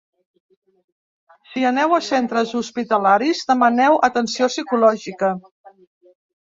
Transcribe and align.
Si 1.49 1.65
aneu 1.71 1.93
a 1.97 2.01
centres 2.07 2.55
hospitalaris 2.63 3.45
demaneu 3.53 4.01
atenció 4.09 4.53
psicològica. 4.55 5.33